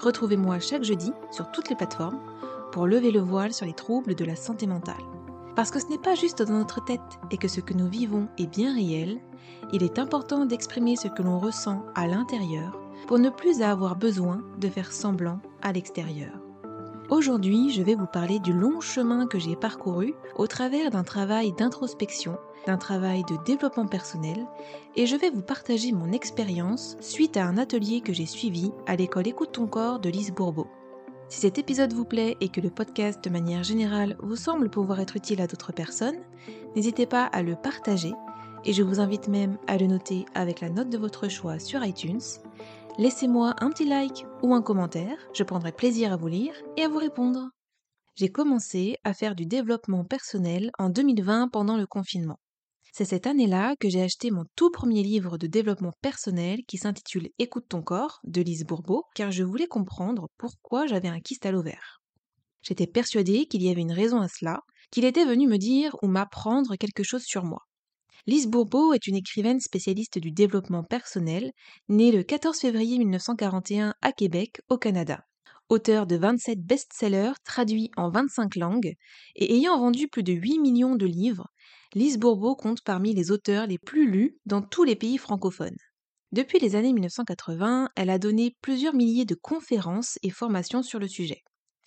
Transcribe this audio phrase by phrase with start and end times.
[0.00, 2.20] Retrouvez-moi chaque jeudi sur toutes les plateformes
[2.72, 4.94] pour lever le voile sur les troubles de la santé mentale.
[5.56, 8.28] Parce que ce n'est pas juste dans notre tête et que ce que nous vivons
[8.38, 9.18] est bien réel,
[9.72, 14.42] il est important d'exprimer ce que l'on ressent à l'intérieur pour ne plus avoir besoin
[14.58, 16.47] de faire semblant à l'extérieur.
[17.10, 21.52] Aujourd'hui, je vais vous parler du long chemin que j'ai parcouru au travers d'un travail
[21.52, 24.46] d'introspection, d'un travail de développement personnel,
[24.94, 28.94] et je vais vous partager mon expérience suite à un atelier que j'ai suivi à
[28.94, 30.66] l'école Écoute ton corps de Lise Bourbeau.
[31.30, 35.00] Si cet épisode vous plaît et que le podcast de manière générale vous semble pouvoir
[35.00, 36.20] être utile à d'autres personnes,
[36.76, 38.12] n'hésitez pas à le partager
[38.66, 41.82] et je vous invite même à le noter avec la note de votre choix sur
[41.84, 42.20] iTunes
[42.98, 46.88] laissez-moi un petit like ou un commentaire, je prendrai plaisir à vous lire et à
[46.88, 47.48] vous répondre.
[48.16, 52.40] J'ai commencé à faire du développement personnel en 2020 pendant le confinement.
[52.92, 57.28] C'est cette année-là que j'ai acheté mon tout premier livre de développement personnel qui s'intitule
[57.38, 61.52] Écoute ton corps de Lise Bourbeau, car je voulais comprendre pourquoi j'avais un kyste à
[61.52, 62.00] l'ovaire.
[62.62, 66.08] J'étais persuadée qu'il y avait une raison à cela, qu'il était venu me dire ou
[66.08, 67.67] m'apprendre quelque chose sur moi.
[68.28, 71.50] Lise Bourbeau est une écrivaine spécialiste du développement personnel,
[71.88, 75.24] née le 14 février 1941 à Québec, au Canada.
[75.70, 78.96] Auteur de 27 best-sellers traduits en 25 langues
[79.34, 81.48] et ayant vendu plus de 8 millions de livres,
[81.94, 85.78] Lise Bourbeau compte parmi les auteurs les plus lus dans tous les pays francophones.
[86.30, 91.08] Depuis les années 1980, elle a donné plusieurs milliers de conférences et formations sur le
[91.08, 91.44] sujet.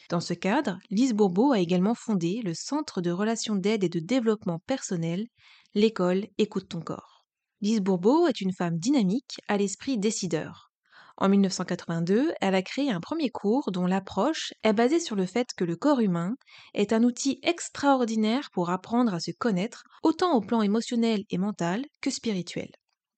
[0.10, 4.00] Dans ce cadre, Lise Bourbeau a également fondé le Centre de relations d'aide et de
[4.00, 5.28] développement personnel,
[5.74, 7.26] l'école Écoute ton corps.
[7.62, 10.72] Lise Bourbeau est une femme dynamique à l'esprit décideur.
[11.18, 15.54] En 1982, elle a créé un premier cours dont l'approche est basée sur le fait
[15.56, 16.36] que le corps humain
[16.74, 21.86] est un outil extraordinaire pour apprendre à se connaître, autant au plan émotionnel et mental
[22.02, 22.72] que spirituel.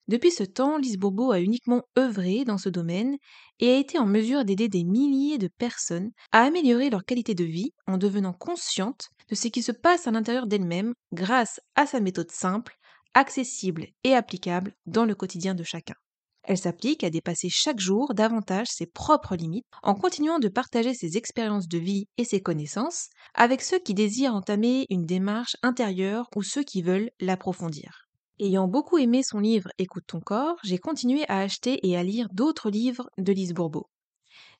[0.10, 3.16] Depuis ce temps, Lise Bourbeau a uniquement œuvré dans ce domaine
[3.60, 7.46] et a été en mesure d'aider des milliers de personnes à améliorer leur qualité de
[7.46, 12.02] vie en devenant consciente de ce qui se passe à l'intérieur d'elles-mêmes grâce à sa
[12.02, 12.78] méthode simple,
[13.14, 15.96] accessible et applicable dans le quotidien de chacun.
[16.44, 21.16] Elle s'applique à dépasser chaque jour davantage ses propres limites en continuant de partager ses
[21.16, 26.44] expériences de vie et ses connaissances avec ceux qui désirent entamer une démarche intérieure ou
[26.44, 28.03] ceux qui veulent l'approfondir.
[28.44, 32.28] Ayant beaucoup aimé son livre Écoute ton corps, j'ai continué à acheter et à lire
[32.34, 33.88] d'autres livres de Lise Bourbeau.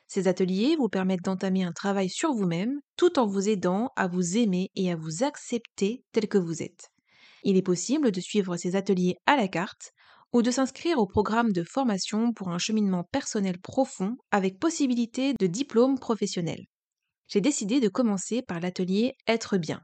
[0.07, 4.37] Ces ateliers vous permettent d'entamer un travail sur vous-même tout en vous aidant à vous
[4.37, 6.89] aimer et à vous accepter tel que vous êtes.
[7.43, 9.91] Il est possible de suivre ces ateliers à la carte
[10.33, 15.47] ou de s'inscrire au programme de formation pour un cheminement personnel profond avec possibilité de
[15.47, 16.65] diplôme professionnel.
[17.27, 19.81] J'ai décidé de commencer par l'atelier Être bien.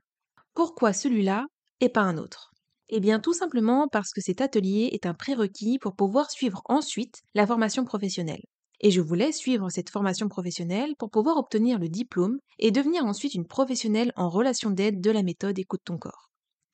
[0.53, 1.45] Pourquoi celui-là
[1.81, 2.51] et pas un autre?
[2.89, 7.21] Eh bien tout simplement parce que cet atelier est un prérequis pour pouvoir suivre ensuite
[7.33, 8.43] la formation professionnelle
[8.83, 13.33] et je voulais suivre cette formation professionnelle pour pouvoir obtenir le diplôme et devenir ensuite
[13.33, 16.29] une professionnelle en relation d'aide de la méthode Écoute ton corps.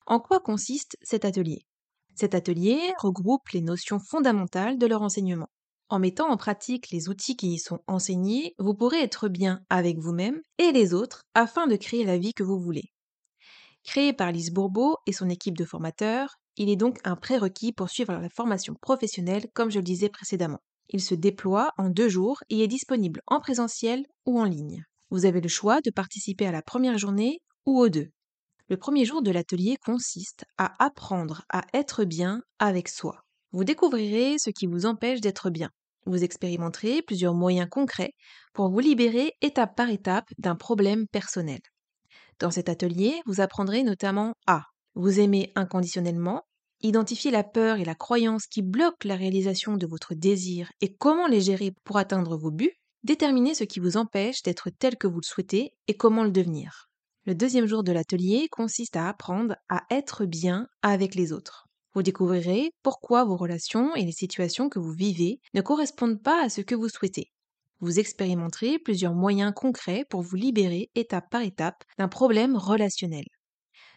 [0.08, 1.62] En quoi consiste cet atelier?
[2.16, 5.50] Cet atelier regroupe les notions fondamentales de leur enseignement.
[5.88, 10.00] En mettant en pratique les outils qui y sont enseignés, vous pourrez être bien avec
[10.00, 12.92] vous-même et les autres afin de créer la vie que vous voulez.
[13.84, 17.90] Créé par Lise Bourbeau et son équipe de formateurs, il est donc un prérequis pour
[17.90, 20.60] suivre la formation professionnelle comme je le disais précédemment.
[20.89, 24.83] Il se déploie en deux jours et est disponible en présentiel ou en ligne.
[25.12, 28.09] Vous avez le choix de participer à la première journée ou aux deux.
[28.69, 33.21] Le premier jour de l'atelier consiste à apprendre à être bien avec soi.
[33.51, 35.69] Vous découvrirez ce qui vous empêche d'être bien.
[36.06, 38.13] Vous expérimenterez plusieurs moyens concrets
[38.53, 41.59] pour vous libérer étape par étape d'un problème personnel.
[42.39, 44.63] Dans cet atelier, vous apprendrez notamment à
[44.95, 46.44] vous aimer inconditionnellement,
[46.81, 51.28] identifier la peur et la croyance qui bloquent la réalisation de votre désir et comment
[51.28, 52.74] les gérer pour atteindre vos buts,
[53.04, 56.90] déterminer ce qui vous empêche d'être tel que vous le souhaitez et comment le devenir.
[57.26, 61.68] Le deuxième jour de l'atelier consiste à apprendre à être bien avec les autres.
[61.94, 66.50] Vous découvrirez pourquoi vos relations et les situations que vous vivez ne correspondent pas à
[66.50, 67.32] ce que vous souhaitez.
[67.82, 73.25] Vous expérimenterez plusieurs moyens concrets pour vous libérer étape par étape d'un problème relationnel.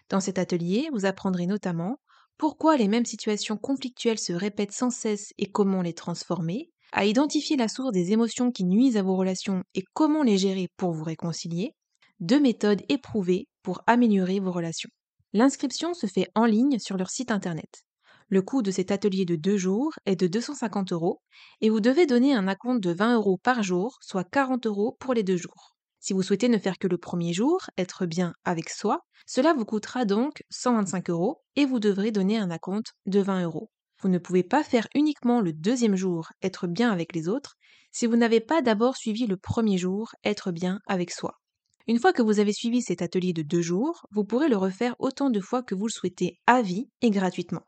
[0.09, 1.99] Dans cet atelier, vous apprendrez notamment
[2.39, 7.57] pourquoi les mêmes situations conflictuelles se répètent sans cesse et comment les transformer, à identifier
[7.57, 11.05] la source des émotions qui nuisent à vos relations et comment les gérer pour vous
[11.05, 11.75] réconcilier,
[12.21, 14.91] deux méthodes éprouvées pour améliorer vos relations.
[15.33, 17.85] L'inscription se fait en ligne sur leur site internet.
[18.29, 21.21] Le coût de cet atelier de deux jours est de 250 euros
[21.61, 25.15] et vous devez donner un acompte de 20 euros par jour, soit 40 euros pour
[25.15, 25.77] les deux jours.
[26.05, 29.65] Si vous souhaitez ne faire que le premier jour, être bien avec soi, cela vous
[29.65, 33.71] coûtera donc 125 euros et vous devrez donner un acompte de 20 euros.
[34.01, 37.55] Vous ne pouvez pas faire uniquement le deuxième jour, être bien avec les autres,
[37.93, 41.39] si vous n'avez pas d'abord suivi le premier jour, être bien avec soi.
[41.87, 44.97] Une fois que vous avez suivi cet atelier de deux jours, vous pourrez le refaire
[44.99, 47.63] autant de fois que vous le souhaitez à vie et gratuitement.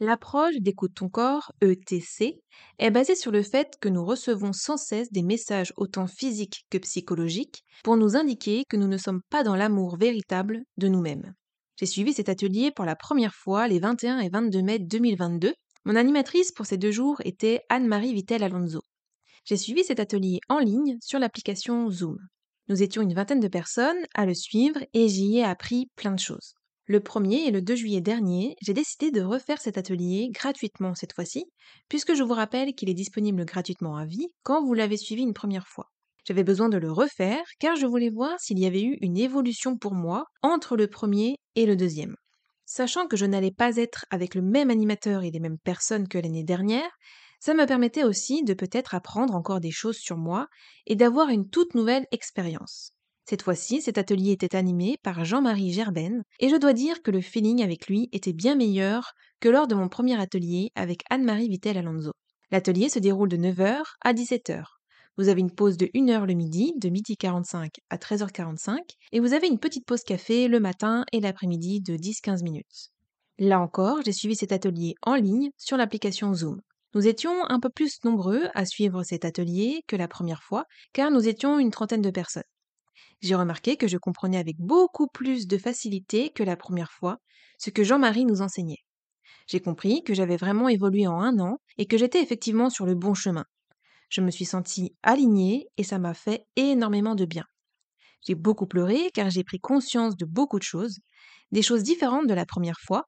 [0.00, 2.42] L'approche d'écoute ton corps, ETC,
[2.78, 6.78] est basée sur le fait que nous recevons sans cesse des messages autant physiques que
[6.78, 11.32] psychologiques pour nous indiquer que nous ne sommes pas dans l'amour véritable de nous-mêmes.
[11.76, 15.54] J'ai suivi cet atelier pour la première fois les 21 et 22 mai 2022.
[15.84, 18.80] Mon animatrice pour ces deux jours était Anne-Marie Vittel Alonso.
[19.44, 22.18] J'ai suivi cet atelier en ligne sur l'application Zoom.
[22.68, 26.18] Nous étions une vingtaine de personnes à le suivre et j'y ai appris plein de
[26.18, 26.54] choses.
[26.86, 31.14] Le 1er et le 2 juillet dernier, j'ai décidé de refaire cet atelier gratuitement cette
[31.14, 31.46] fois-ci,
[31.88, 35.32] puisque je vous rappelle qu'il est disponible gratuitement à vie quand vous l'avez suivi une
[35.32, 35.90] première fois.
[36.26, 39.78] J'avais besoin de le refaire car je voulais voir s'il y avait eu une évolution
[39.78, 42.16] pour moi entre le premier et le deuxième.
[42.66, 46.18] Sachant que je n'allais pas être avec le même animateur et les mêmes personnes que
[46.18, 46.90] l'année dernière,
[47.40, 50.48] ça me permettait aussi de peut-être apprendre encore des choses sur moi
[50.86, 52.92] et d'avoir une toute nouvelle expérience.
[53.26, 57.22] Cette fois-ci, cet atelier était animé par Jean-Marie Gerben, et je dois dire que le
[57.22, 61.78] feeling avec lui était bien meilleur que lors de mon premier atelier avec Anne-Marie Vittel
[61.78, 62.12] Alonso.
[62.50, 64.64] L'atelier se déroule de 9h à 17h.
[65.16, 68.78] Vous avez une pause de 1 heure le midi, de midi 45 à 13h45,
[69.12, 72.90] et vous avez une petite pause café le matin et l'après-midi de 10-15 minutes.
[73.38, 76.60] Là encore, j'ai suivi cet atelier en ligne sur l'application Zoom.
[76.94, 81.10] Nous étions un peu plus nombreux à suivre cet atelier que la première fois, car
[81.10, 82.44] nous étions une trentaine de personnes.
[83.20, 87.18] J'ai remarqué que je comprenais avec beaucoup plus de facilité que la première fois
[87.58, 88.84] ce que Jean-Marie nous enseignait.
[89.46, 92.94] J'ai compris que j'avais vraiment évolué en un an et que j'étais effectivement sur le
[92.94, 93.44] bon chemin.
[94.08, 97.44] Je me suis sentie alignée et ça m'a fait énormément de bien.
[98.26, 100.98] J'ai beaucoup pleuré car j'ai pris conscience de beaucoup de choses,
[101.52, 103.04] des choses différentes de la première fois,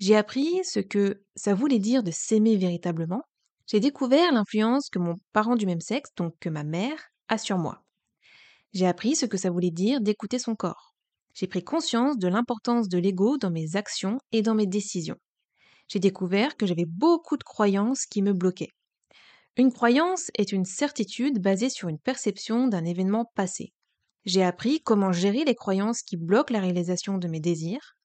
[0.00, 3.22] j'ai appris ce que ça voulait dire de s'aimer véritablement.
[3.66, 7.58] J'ai découvert l'influence que mon parent du même sexe, donc que ma mère, a sur
[7.58, 7.84] moi.
[8.72, 10.94] J'ai appris ce que ça voulait dire d'écouter son corps.
[11.34, 15.18] J'ai pris conscience de l'importance de l'ego dans mes actions et dans mes décisions.
[15.88, 18.72] J'ai découvert que j'avais beaucoup de croyances qui me bloquaient.
[19.56, 23.72] Une croyance est une certitude basée sur une perception d'un événement passé.
[24.24, 27.96] J'ai appris comment gérer les croyances qui bloquent la réalisation de mes désirs,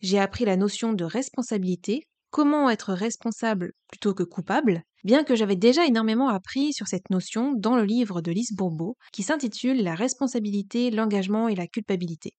[0.00, 5.56] j'ai appris la notion de responsabilité, comment être responsable plutôt que coupable, bien que j'avais
[5.56, 9.94] déjà énormément appris sur cette notion dans le livre de Lise Bourbeau qui s'intitule La
[9.94, 12.32] responsabilité, l'engagement et la culpabilité.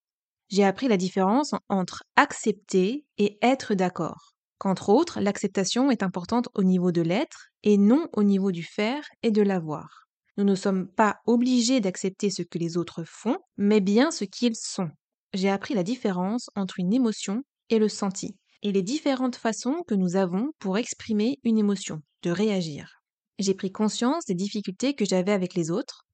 [0.50, 6.64] J'ai appris la différence entre accepter et être d'accord, qu'entre autres, l'acceptation est importante au
[6.64, 10.08] niveau de l'être et non au niveau du faire et de l'avoir.
[10.38, 14.56] Nous ne sommes pas obligés d'accepter ce que les autres font, mais bien ce qu'ils
[14.56, 14.90] sont.
[15.34, 19.96] J'ai appris la différence entre une émotion et le senti, et les différentes façons que
[19.96, 23.02] nous avons pour exprimer une émotion, de réagir.
[23.40, 26.06] J'ai pris conscience des difficultés que j'avais avec les autres.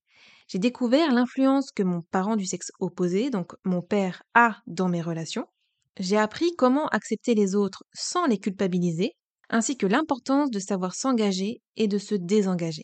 [0.48, 5.02] J'ai découvert l'influence que mon parent du sexe opposé, donc mon père, a dans mes
[5.02, 5.48] relations.
[5.98, 9.14] J'ai appris comment accepter les autres sans les culpabiliser,
[9.50, 12.84] ainsi que l'importance de savoir s'engager et de se désengager.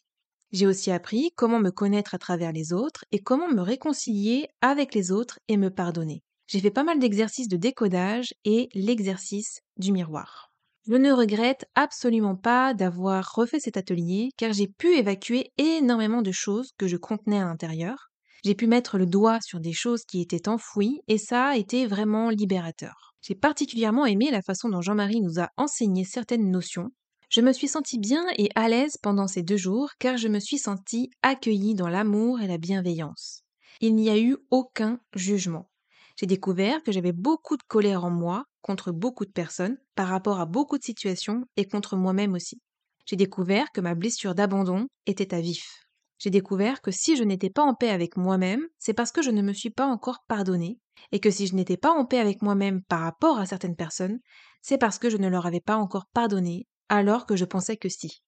[0.51, 4.95] J'ai aussi appris comment me connaître à travers les autres et comment me réconcilier avec
[4.95, 6.23] les autres et me pardonner.
[6.51, 10.51] J'ai fait pas mal d'exercices de décodage et l'exercice du miroir.
[10.85, 16.33] Je ne regrette absolument pas d'avoir refait cet atelier car j'ai pu évacuer énormément de
[16.33, 18.11] choses que je contenais à l'intérieur.
[18.43, 21.87] J'ai pu mettre le doigt sur des choses qui étaient enfouies et ça a été
[21.87, 23.15] vraiment libérateur.
[23.21, 26.89] J'ai particulièrement aimé la façon dont Jean-Marie nous a enseigné certaines notions.
[27.29, 30.41] Je me suis sentie bien et à l'aise pendant ces deux jours car je me
[30.41, 33.45] suis sentie accueillie dans l'amour et la bienveillance.
[33.79, 35.70] Il n'y a eu aucun jugement.
[36.17, 40.39] J'ai découvert que j'avais beaucoup de colère en moi contre beaucoup de personnes par rapport
[40.39, 42.61] à beaucoup de situations et contre moi-même aussi.
[43.05, 45.85] J'ai découvert que ma blessure d'abandon était à vif.
[46.19, 49.31] J'ai découvert que si je n'étais pas en paix avec moi-même, c'est parce que je
[49.31, 50.77] ne me suis pas encore pardonné,
[51.11, 54.19] et que si je n'étais pas en paix avec moi-même par rapport à certaines personnes,
[54.61, 57.89] c'est parce que je ne leur avais pas encore pardonné, alors que je pensais que
[57.89, 58.21] si.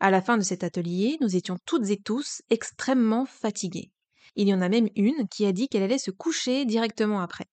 [0.00, 3.92] À la fin de cet atelier, nous étions toutes et tous extrêmement fatigués.
[4.36, 7.46] Il y en a même une qui a dit qu'elle allait se coucher directement après.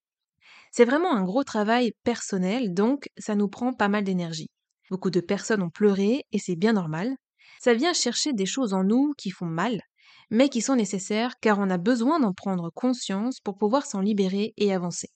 [0.72, 4.50] C'est vraiment un gros travail personnel, donc ça nous prend pas mal d'énergie.
[4.90, 7.16] Beaucoup de personnes ont pleuré, et c'est bien normal.
[7.60, 9.82] Ça vient chercher des choses en nous qui font mal,
[10.30, 14.54] mais qui sont nécessaires car on a besoin d'en prendre conscience pour pouvoir s'en libérer
[14.58, 15.10] et avancer.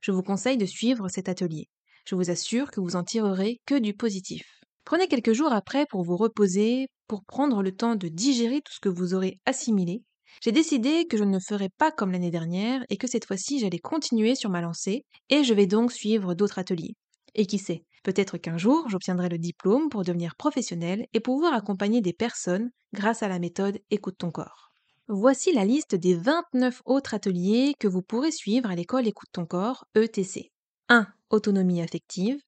[0.00, 1.68] Je vous conseille de suivre cet atelier.
[2.06, 4.60] Je vous assure que vous en tirerez que du positif.
[4.84, 8.80] Prenez quelques jours après pour vous reposer, pour prendre le temps de digérer tout ce
[8.80, 10.02] que vous aurez assimilé
[10.42, 13.78] j'ai décidé que je ne ferais pas comme l'année dernière et que cette fois-ci j'allais
[13.78, 16.94] continuer sur ma lancée et je vais donc suivre d'autres ateliers.
[17.34, 22.00] Et qui sait, peut-être qu'un jour j'obtiendrai le diplôme pour devenir professionnel et pouvoir accompagner
[22.00, 24.70] des personnes grâce à la méthode Écoute ton corps.
[25.08, 29.46] Voici la liste des 29 autres ateliers que vous pourrez suivre à l'école Écoute ton
[29.46, 30.52] corps ETC.
[30.90, 31.06] 1.
[31.30, 32.38] Autonomie affective.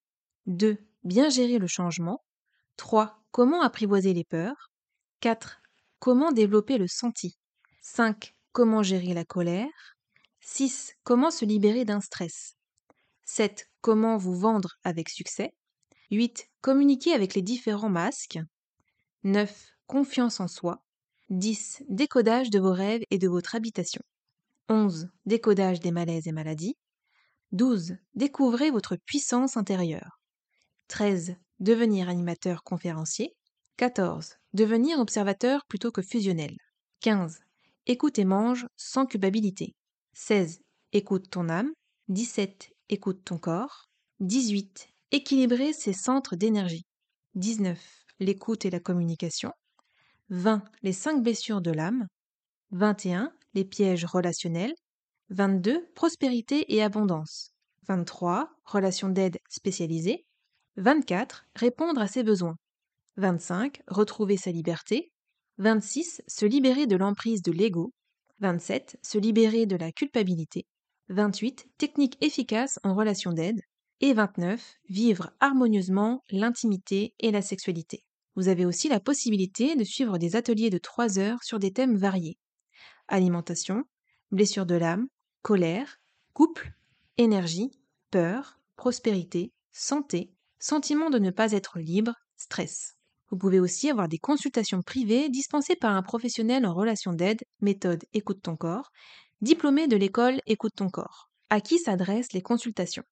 [0.47, 0.76] 2.
[1.04, 2.23] Bien gérer le changement.
[2.76, 3.23] 3.
[3.30, 4.70] Comment apprivoiser les peurs.
[5.20, 5.61] 4.
[6.00, 7.39] Comment développer le senti.
[7.82, 8.34] 5.
[8.52, 9.96] Comment gérer la colère.
[10.40, 10.94] 6.
[11.02, 12.56] Comment se libérer d'un stress.
[13.25, 13.70] 7.
[13.80, 15.54] Comment vous vendre avec succès.
[16.10, 16.49] 8.
[16.60, 18.38] Communiquer avec les différents masques.
[19.25, 19.72] 9.
[19.87, 20.84] Confiance en soi.
[21.30, 21.84] 10.
[21.88, 24.02] Décodage de vos rêves et de votre habitation.
[24.68, 25.08] 11.
[25.25, 26.76] Décodage des malaises et maladies.
[27.52, 27.96] 12.
[28.14, 30.20] Découvrez votre puissance intérieure.
[30.88, 31.37] 13.
[31.60, 33.34] Devenir animateur conférencier.
[33.78, 34.37] 14.
[34.52, 36.56] Devenir observateur plutôt que fusionnel.
[37.00, 37.40] 15.
[37.92, 39.75] Écoute et mange sans culpabilité.
[40.12, 40.61] 16.
[40.92, 41.73] Écoute ton âme.
[42.06, 42.70] 17.
[42.88, 43.88] Écoute ton corps.
[44.20, 44.90] 18.
[45.11, 46.85] Équilibrer ses centres d'énergie.
[47.35, 48.04] 19.
[48.20, 49.50] L'écoute et la communication.
[50.28, 50.62] 20.
[50.82, 52.06] Les 5 blessures de l'âme.
[52.70, 53.32] 21.
[53.54, 54.75] Les pièges relationnels.
[55.30, 55.85] 22.
[55.97, 57.50] Prospérité et abondance.
[57.88, 58.52] 23.
[58.66, 60.25] Relations d'aide spécialisées.
[60.76, 61.44] 24.
[61.56, 62.54] Répondre à ses besoins.
[63.16, 63.82] 25.
[63.88, 65.11] Retrouver sa liberté.
[65.61, 66.23] 26.
[66.26, 67.93] Se libérer de l'emprise de l'ego.
[68.38, 68.99] 27.
[69.02, 70.64] Se libérer de la culpabilité.
[71.11, 71.69] 28.
[71.76, 73.61] Technique efficace en relation d'aide.
[74.00, 74.76] Et 29.
[74.88, 78.07] Vivre harmonieusement l'intimité et la sexualité.
[78.37, 81.99] Vous avez aussi la possibilité de suivre des ateliers de 3 heures sur des thèmes
[81.99, 82.38] variés.
[83.07, 83.85] Alimentation,
[84.31, 85.09] blessure de l'âme,
[85.43, 85.99] colère,
[86.33, 86.73] couple,
[87.19, 87.71] énergie,
[88.11, 92.97] peur, prospérité, santé, sentiment de ne pas être libre, stress.
[93.30, 98.04] Vous pouvez aussi avoir des consultations privées dispensées par un professionnel en relation d'aide, méthode
[98.12, 98.90] Écoute ton corps,
[99.40, 101.30] diplômé de l'école Écoute ton corps.
[101.49, 103.04] À qui s'adressent les consultations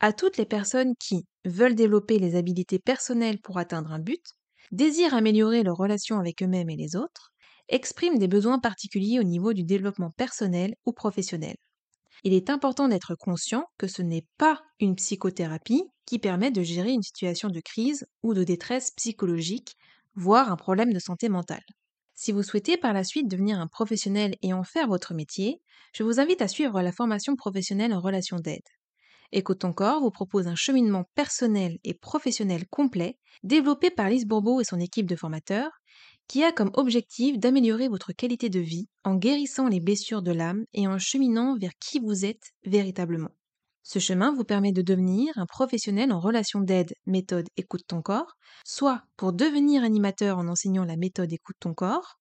[0.00, 4.24] À toutes les personnes qui veulent développer les habilités personnelles pour atteindre un but,
[4.72, 7.32] désirent améliorer leur relation avec eux-mêmes et les autres,
[7.68, 11.56] expriment des besoins particuliers au niveau du développement personnel ou professionnel.
[12.22, 16.92] Il est important d'être conscient que ce n'est pas une psychothérapie qui permet de gérer
[16.92, 19.76] une situation de crise ou de détresse psychologique,
[20.14, 21.64] voire un problème de santé mentale.
[22.14, 25.60] Si vous souhaitez par la suite devenir un professionnel et en faire votre métier,
[25.92, 28.62] je vous invite à suivre la formation professionnelle en relation d'aide.
[29.32, 34.60] Écoute ton corps vous propose un cheminement personnel et professionnel complet développé par Lise Bourbeau
[34.60, 35.72] et son équipe de formateurs
[36.28, 40.64] qui a comme objectif d'améliorer votre qualité de vie en guérissant les blessures de l'âme
[40.72, 43.30] et en cheminant vers qui vous êtes véritablement.
[43.82, 48.34] Ce chemin vous permet de devenir un professionnel en relation d'aide méthode écoute ton corps,
[48.64, 52.18] soit pour devenir animateur en enseignant la méthode écoute ton corps,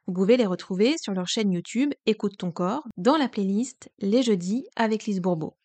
[0.06, 4.22] Vous pouvez les retrouver sur leur chaîne YouTube Écoute ton corps dans la playlist Les
[4.22, 5.56] jeudis avec Lise Bourbeau.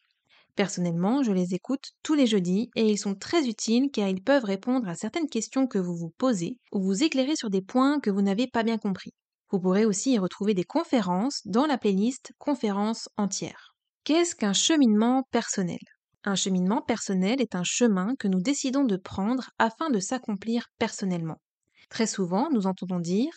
[0.57, 4.47] Personnellement, je les écoute tous les jeudis et ils sont très utiles car ils peuvent
[4.47, 8.11] répondre à certaines questions que vous vous posez ou vous éclairer sur des points que
[8.11, 9.13] vous n'avez pas bien compris.
[9.51, 13.75] Vous pourrez aussi y retrouver des conférences dans la playlist Conférences entières.
[14.05, 15.81] Qu'est-ce qu'un cheminement personnel?
[16.25, 21.41] Un cheminement personnel est un chemin que nous décidons de prendre afin de s'accomplir personnellement.
[21.89, 23.33] Très souvent, nous entendons dire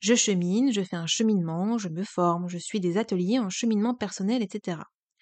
[0.00, 3.94] je chemine, je fais un cheminement, je me forme, je suis des ateliers en cheminement
[3.94, 4.78] personnel, etc.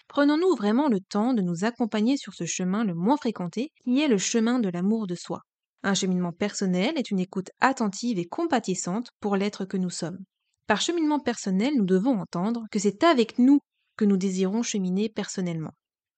[0.08, 4.08] Prenons-nous vraiment le temps de nous accompagner sur ce chemin le moins fréquenté, qui est
[4.08, 5.42] le chemin de l'amour de soi
[5.84, 10.18] Un cheminement personnel est une écoute attentive et compatissante pour l'être que nous sommes.
[10.66, 13.60] Par cheminement personnel, nous devons entendre que c'est avec nous
[13.96, 15.74] que nous désirons cheminer personnellement.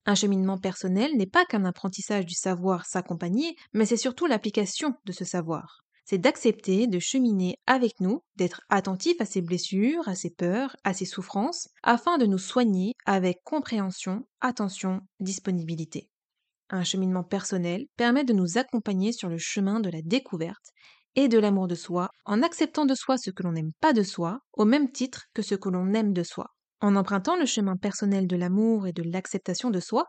[0.06, 5.12] Un cheminement personnel n'est pas qu'un apprentissage du savoir s'accompagner, mais c'est surtout l'application de
[5.12, 5.84] ce savoir.
[6.04, 10.92] C'est d'accepter de cheminer avec nous, d'être attentif à ses blessures, à ses peurs, à
[10.92, 16.10] ses souffrances, afin de nous soigner avec compréhension, attention, disponibilité.
[16.68, 20.72] Un cheminement personnel permet de nous accompagner sur le chemin de la découverte
[21.14, 24.02] et de l'amour de soi, en acceptant de soi ce que l'on n'aime pas de
[24.02, 26.53] soi, au même titre que ce que l'on aime de soi.
[26.84, 30.04] En empruntant le chemin personnel de l'amour et de l'acceptation de soi,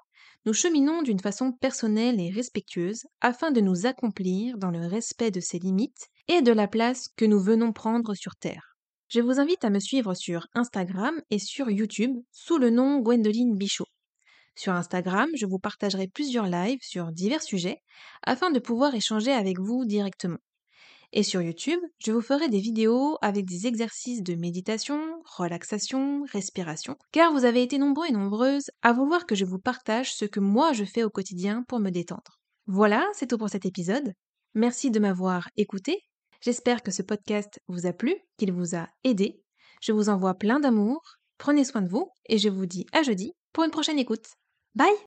[0.46, 5.40] nous cheminons d'une façon personnelle et respectueuse afin de nous accomplir dans le respect de
[5.40, 8.76] ses limites et de la place que nous venons prendre sur Terre.
[9.08, 13.56] Je vous invite à me suivre sur Instagram et sur YouTube sous le nom Gwendoline
[13.56, 13.88] Bichot.
[14.54, 17.84] Sur Instagram, je vous partagerai plusieurs lives sur divers sujets
[18.22, 20.40] afin de pouvoir échanger avec vous directement.
[21.14, 25.02] Et sur YouTube, je vous ferai des vidéos avec des exercices de méditation,
[25.38, 30.14] relaxation, respiration, car vous avez été nombreux et nombreuses à vouloir que je vous partage
[30.14, 32.40] ce que moi je fais au quotidien pour me détendre.
[32.68, 34.14] Voilà, c'est tout pour cet épisode.
[34.54, 36.00] Merci de m'avoir écouté.
[36.42, 39.42] J'espère que ce podcast vous a plu, qu'il vous a aidé.
[39.82, 41.02] Je vous envoie plein d'amour,
[41.38, 44.26] prenez soin de vous et je vous dis à jeudi pour une prochaine écoute.
[44.74, 44.96] Bye